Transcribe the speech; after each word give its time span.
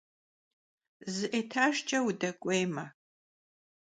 Zı 1.13 1.25
etajjç'e 1.39 1.99
vudek'uêyme. 2.03 2.85